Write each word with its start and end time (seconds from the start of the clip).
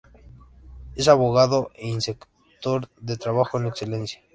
Es 0.95 1.07
abogado 1.07 1.69
e 1.75 1.87
inspector 1.87 2.89
de 2.99 3.17
trabajo 3.17 3.59
en 3.59 3.67
excedencia. 3.67 4.19